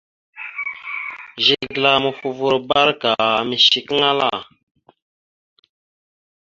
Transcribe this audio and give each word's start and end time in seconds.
Zigəla 1.43 1.91
mofoləvoro 2.03 2.57
barəka 2.69 3.09
ameshekeŋala. 3.41 4.29